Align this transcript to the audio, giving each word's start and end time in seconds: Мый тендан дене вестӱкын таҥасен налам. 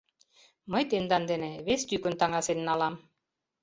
Мый 0.71 0.83
тендан 0.89 1.23
дене 1.31 1.51
вестӱкын 1.67 2.13
таҥасен 2.19 2.59
налам. 2.67 2.95